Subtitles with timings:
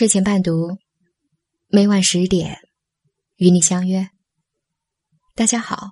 [0.00, 0.78] 睡前伴读，
[1.68, 2.56] 每晚十点
[3.36, 4.08] 与你相约。
[5.34, 5.90] 大家好，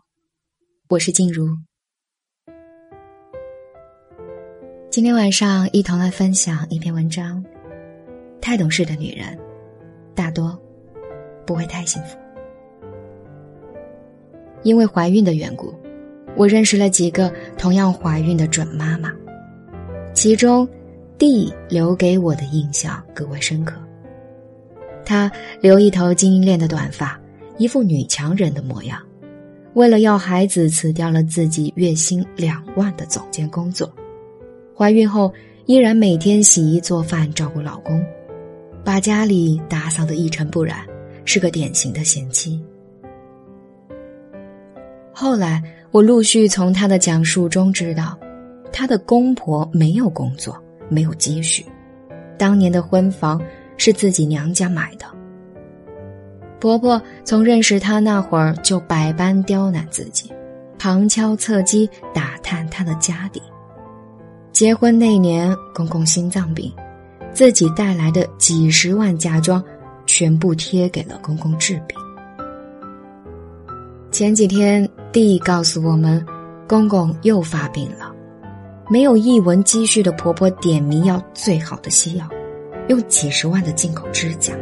[0.89, 1.47] 我是静茹。
[4.91, 7.45] 今天晚上一同来分享一篇文章：
[8.41, 9.39] 太懂事的女人，
[10.15, 10.59] 大多
[11.47, 12.17] 不会太幸福。
[14.63, 15.79] 因为怀孕的缘故，
[16.35, 19.15] 我认识了几个同样怀孕的准妈妈，
[20.15, 20.67] 其中
[21.19, 23.79] D 留给我的印象格外深刻。
[25.09, 25.33] 她
[25.63, 27.19] 留一头金链的短发，
[27.57, 29.01] 一副女强人的模样。
[29.73, 33.91] 为了要孩子，辞掉了自己月薪两万的总监工作。
[34.77, 35.33] 怀孕后，
[35.65, 38.05] 依然每天洗衣做饭，照顾老公，
[38.85, 40.81] 把家里打扫得一尘不染，
[41.25, 42.61] 是个典型的贤妻。
[45.11, 48.19] 后来，我陆续从她的讲述中知道，
[48.71, 51.65] 她的公婆没有工作，没有积蓄，
[52.37, 53.41] 当年的婚房。
[53.79, 55.07] 是自己娘家买的。
[56.61, 60.31] 婆婆从认识她那会儿就百般刁难自己，
[60.79, 63.41] 旁敲侧击打探她的家底。
[64.51, 66.73] 结婚那年，公公心脏病，
[67.33, 69.63] 自己带来的几十万嫁妆
[70.05, 71.97] 全部贴给了公公治病。
[74.11, 76.27] 前几天，弟告诉我们，
[76.67, 78.13] 公公又发病了，
[78.91, 82.29] 没有一文积蓄的婆婆点名要最好的西药。
[82.89, 84.53] 用几十万的进口指甲，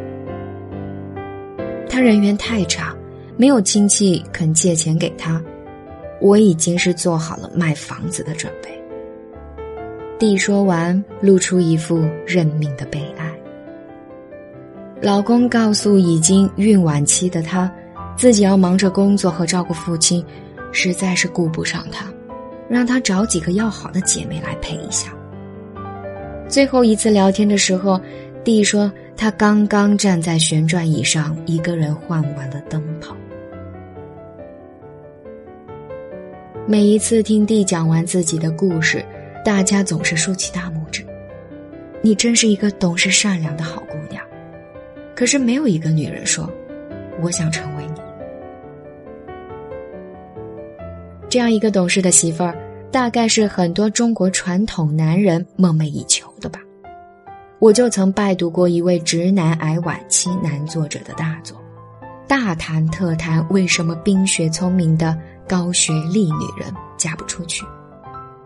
[1.88, 2.94] 他人缘太差，
[3.36, 5.42] 没有亲戚肯借钱给他。
[6.20, 8.70] 我已经是做好了卖房子的准备。
[10.18, 13.32] 弟说完，露出一副认命的悲哀。
[15.02, 17.70] 老公告诉已经孕晚期的他，
[18.16, 20.24] 自己要忙着工作和照顾父亲，
[20.72, 22.06] 实在是顾不上他，
[22.68, 25.12] 让他找几个要好的姐妹来陪一下。
[26.48, 28.00] 最后一次聊天的时候，
[28.44, 33.16] 弟说他刚刚站在旋转椅上，一个人换完了灯泡。
[36.66, 39.04] 每一次听弟讲完自己的故事，
[39.44, 41.04] 大家总是竖起大拇指
[42.00, 44.24] ：“你真是一个懂事善良的好姑娘。”
[45.16, 46.48] 可是没有一个女人说
[47.20, 48.00] ：“我想成为你。”
[51.28, 52.56] 这样一个懂事的媳妇儿。
[52.88, 56.25] 大概是很多中国传统男人梦寐以求。
[57.58, 61.56] 我就曾拜读过一位直男癌晚期男作者的大作，
[62.28, 65.18] 大谈特谈为什么冰雪聪明的
[65.48, 67.64] 高学历女人嫁不出去，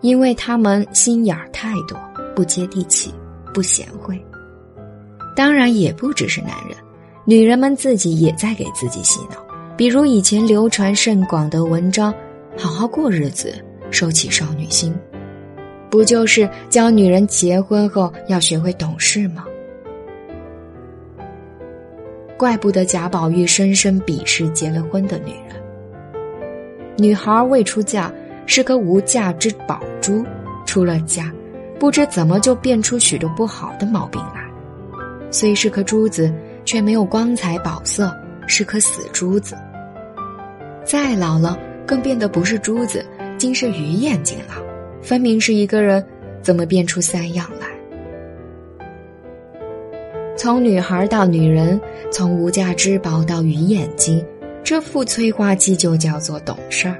[0.00, 1.98] 因为他们心眼儿太多，
[2.37, 3.12] 不接地气，
[3.53, 4.25] 不贤惠。
[5.34, 6.77] 当然也不只是男人，
[7.25, 9.44] 女人们自己也在给自己洗脑。
[9.77, 12.15] 比如以前流传甚广的文章，
[12.56, 13.53] 好好过日子。
[13.92, 14.94] 收起少女心，
[15.91, 19.45] 不就是教女人结婚后要学会懂事吗？
[22.39, 25.61] 怪不得贾宝玉深深鄙视结了婚的女人。
[26.97, 28.11] 女孩未出嫁
[28.47, 30.25] 是颗无价之宝珠，
[30.65, 31.31] 出了嫁，
[31.78, 34.49] 不知怎么就变出许多不好的毛病来。
[35.31, 36.33] 虽是颗珠子，
[36.65, 38.15] 却没有光彩宝色，
[38.47, 39.57] 是颗死珠子。
[40.84, 43.05] 再老了，更变得不是珠子。
[43.39, 44.62] 竟是鱼眼睛了，
[45.03, 46.05] 分明是一个人，
[46.43, 47.66] 怎么变出三样来？
[50.37, 51.81] 从女孩到女人，
[52.12, 54.25] 从无价之宝到鱼眼睛，
[54.62, 56.97] 这副催化剂就叫做懂事儿。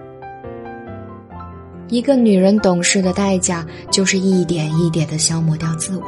[1.89, 6.05] 一个女人懂事的代价，就是一点一点的消磨掉自我，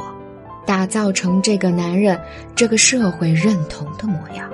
[0.65, 2.19] 打造成这个男人、
[2.55, 4.49] 这个社会认同的模样。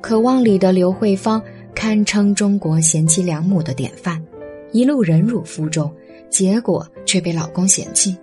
[0.00, 1.40] 渴望里的刘慧芳。
[1.74, 4.18] 堪称中国贤妻良母的典范，
[4.76, 5.90] 一路忍辱负重，
[6.28, 8.14] 结果却被老公嫌弃，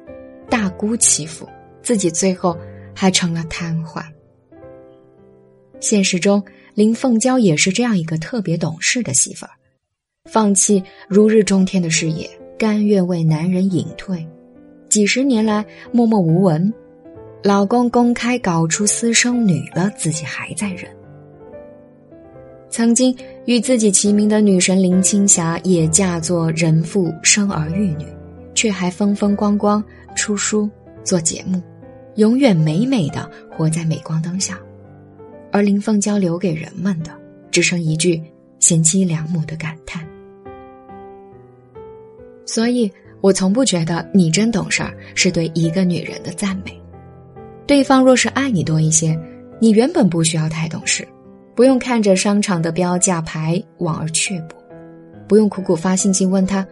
[0.47, 1.49] 大姑欺负，
[1.81, 2.55] 自己最后
[2.93, 4.03] 还成了瘫痪。
[5.79, 6.43] 现实中，
[6.75, 9.51] 林凤娇也是这样一个特别懂事的媳妇儿，
[10.29, 14.23] 放弃如日中天的事业，甘愿为男人隐退，
[14.87, 16.71] 几十年来默默无闻，
[17.41, 20.87] 老公公开搞出私生女了，自己还在忍。
[22.73, 23.15] 曾经
[23.45, 28.05] 与自己齐名的女神林青霞也嫁作人妇，生儿育女，
[28.55, 29.81] 却还风风光光
[30.15, 30.67] 出书
[31.03, 31.61] 做节目，
[32.15, 34.59] 永远美美的活在镁光灯下。
[35.51, 37.11] 而林凤娇留给人们的，
[37.51, 38.19] 只剩一句
[38.57, 40.03] 贤妻良母的感叹。
[42.43, 42.91] 所以
[43.21, 46.75] 我从不觉得你真懂事儿是对一个女人的赞美。
[47.67, 49.15] 对方若是爱你多一些，
[49.59, 51.07] 你原本不需要太懂事。
[51.55, 54.55] 不用看着商场的标价牌望而却步，
[55.27, 56.65] 不用苦苦发信息问他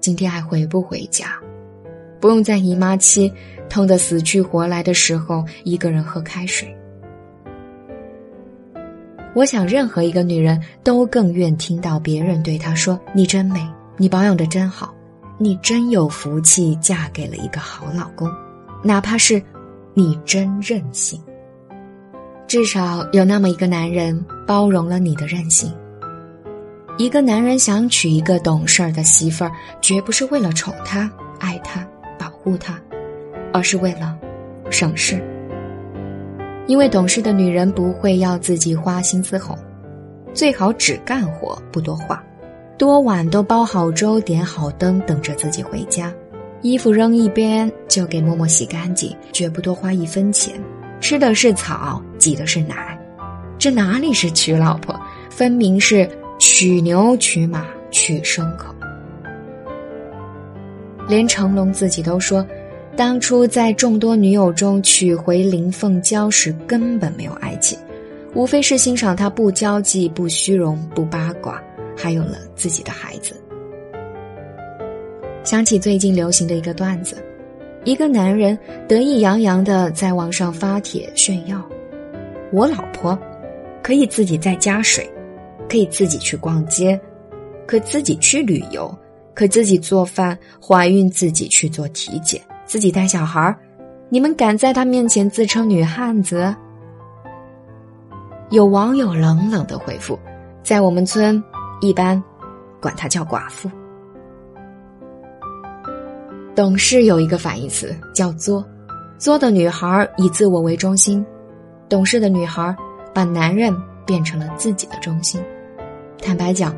[0.00, 1.38] 今天还回不回家，
[2.20, 3.32] 不用在姨妈期
[3.68, 6.74] 痛得死去活来的时候，一个人喝开水。
[9.34, 13.60] 我想，任何一个女人都更愿听到别人对她说：“你真美，
[13.98, 14.94] 你保养的真好，
[15.38, 18.30] 你真有福气，嫁给了一个好老公。”
[18.82, 19.42] 哪怕是
[19.92, 21.20] 你真任性，
[22.46, 25.72] 至少有那么一个男人包容了你的任性。
[26.96, 31.10] 一个男人想娶一个懂事儿的媳妇儿，绝不是为了宠她、
[31.40, 31.86] 爱她、
[32.18, 32.80] 保护她，
[33.52, 34.16] 而是为了
[34.70, 35.22] 省事。
[36.66, 39.58] 因为懂事的女人不会要自己花心思哄，
[40.32, 42.24] 最好只干活不多话，
[42.78, 46.12] 多晚都煲好粥点好灯等着自己回家，
[46.62, 50.54] 衣服扔一边就给默默洗干净，绝不多花一分钱。
[51.00, 52.98] 吃的是草，挤的是奶，
[53.58, 54.98] 这哪里是娶老婆，
[55.30, 56.08] 分明是
[56.38, 58.74] 娶牛娶马娶牲口。
[61.08, 62.46] 连成龙自己都说。
[62.96, 67.78] 当初在众多女友中娶回林凤娇时，根本没有爱情，
[68.32, 71.62] 无非是欣赏她不交际、不虚荣、不八卦，
[71.94, 73.38] 还有了自己的孩子。
[75.44, 77.22] 想起最近流行的一个段子，
[77.86, 81.64] 一个男人得意洋洋的在网上发帖炫耀
[82.52, 83.16] ：“我老婆
[83.80, 85.08] 可以自己在家睡，
[85.68, 87.00] 可以自己去逛街，
[87.64, 88.92] 可自己去旅游，
[89.34, 93.56] 可自己做饭，怀孕自己去做体检。”自己带小孩儿，
[94.08, 96.52] 你们敢在他面前自称女汉子？
[98.50, 100.18] 有网友冷冷的回复
[100.64, 101.40] ：“在我们村，
[101.80, 102.20] 一般
[102.80, 103.70] 管她叫寡妇。”
[106.56, 108.66] 懂事有一个反义词叫作，
[109.18, 111.22] 作的女孩以自我为中心，
[111.86, 112.74] 懂事的女孩
[113.12, 113.76] 把男人
[114.06, 115.38] 变成了自己的中心。
[116.18, 116.74] 坦白讲，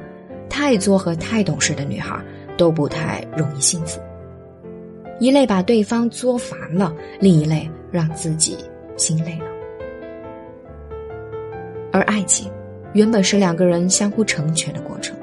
[0.51, 2.21] 太作和太懂事的女孩
[2.57, 4.01] 都不太容易幸福。
[5.21, 8.59] 一类把对方作烦了，另一类让自己
[8.97, 9.47] 心累了。
[11.93, 12.51] 而爱情，
[12.95, 15.17] 原本是两个人相互成全的过程。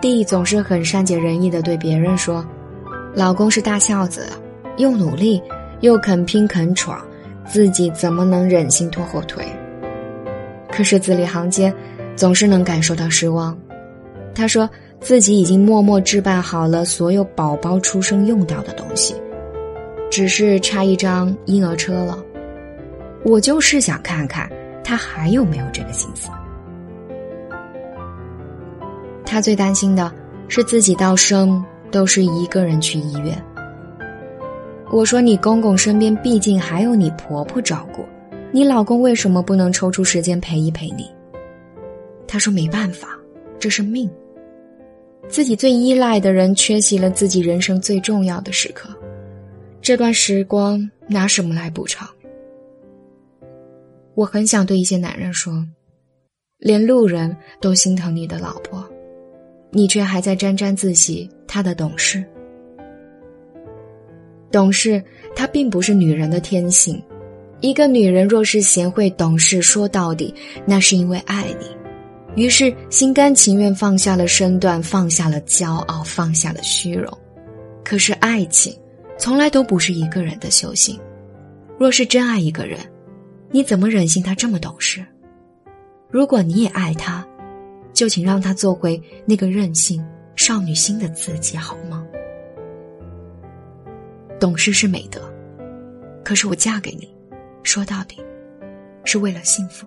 [0.00, 2.44] 弟总是很善解人意的对别人说
[3.14, 4.26] ：“老公是大孝子，
[4.76, 5.42] 又努力
[5.80, 7.00] 又肯拼肯闯，
[7.46, 9.44] 自己怎么能忍心拖后腿？”
[10.72, 11.74] 可是字里行间，
[12.16, 13.56] 总是能感受到失望。
[14.34, 14.68] 他说。
[15.02, 19.14] 自己已经默默置办好了所有宝宝出生用到的东西，
[20.10, 22.22] 只是差一张婴儿车了。
[23.24, 24.46] 我就是想看看
[24.84, 26.28] 他还有没有这个心思。
[29.30, 30.12] 他最担心的
[30.48, 33.40] 是自己到生都是一个人去医院。
[34.90, 38.04] 我说你公公身边毕竟还有你婆婆照顾，
[38.50, 41.08] 你老公为什么不能抽出时间陪一陪你？
[42.26, 43.16] 他说没办法，
[43.56, 44.10] 这是命。
[45.28, 48.90] 自己最依赖的人缺席了自己人生最重要的时刻，
[49.80, 52.08] 这段时光拿什么来补偿？
[54.16, 55.64] 我很想对一些男人说，
[56.58, 58.84] 连路人都心疼你的老婆，
[59.70, 62.24] 你却还在沾沾自喜她的懂事。
[64.50, 65.02] 懂事，
[65.36, 67.00] 它并不是女人的天性。
[67.60, 70.34] 一个女人若是贤惠懂事，说到底，
[70.66, 71.66] 那是因为爱你。
[72.42, 77.12] 于是心甘情愿放下了身段，放下了骄傲，放下了虚荣。
[77.84, 78.74] 可是爱情，
[79.18, 80.98] 从来都不是一个人的修行。
[81.78, 82.78] 若是真爱一个人，
[83.50, 85.04] 你怎么忍心他这么懂事？
[86.10, 87.26] 如果你也爱他，
[87.92, 90.04] 就请让他做回那个任性
[90.36, 92.06] 少女心的自己，好吗？
[94.38, 95.30] 懂事是美德，
[96.24, 97.14] 可是我嫁给你，
[97.62, 98.16] 说到底，
[99.04, 99.86] 是为了幸福。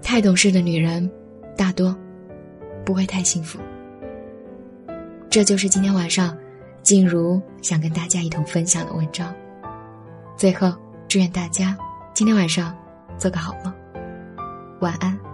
[0.00, 1.10] 太懂事的女人，
[1.56, 1.94] 大多
[2.84, 3.58] 不会太幸福。
[5.28, 6.38] 这就是今天晚上
[6.82, 9.34] 静茹想跟大家一同分享的文章。
[10.36, 10.70] 最后，
[11.08, 11.74] 祝愿大家
[12.12, 12.76] 今天晚上
[13.16, 13.72] 做个好梦，
[14.80, 15.25] 晚安。